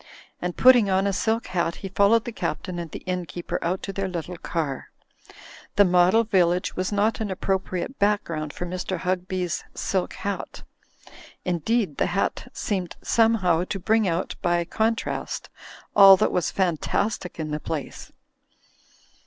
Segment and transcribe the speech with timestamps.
[0.41, 3.93] And putting on a silk hat he followed the Captain and the innkeeper out to
[3.93, 4.89] their little car.
[5.75, 8.97] The model village was not an appropriate background for Mr.
[8.97, 10.63] Hugby's silk hat.
[11.45, 15.49] Indeed, the hat somehow seemed to bring out by con' trast
[15.95, 18.11] all that was fantastic in the place.